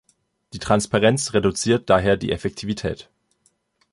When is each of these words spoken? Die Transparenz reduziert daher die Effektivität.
Die 0.53 0.57
Transparenz 0.57 1.31
reduziert 1.33 1.87
daher 1.91 2.17
die 2.17 2.31
Effektivität. 2.31 3.11